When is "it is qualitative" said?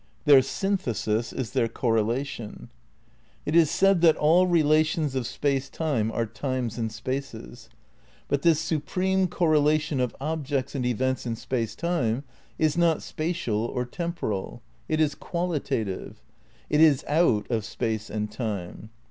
14.89-16.19